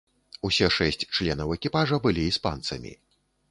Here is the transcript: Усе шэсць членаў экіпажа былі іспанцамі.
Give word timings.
Усе 0.47 0.69
шэсць 0.77 1.07
членаў 1.19 1.53
экіпажа 1.57 2.01
былі 2.09 2.27
іспанцамі. 2.33 2.97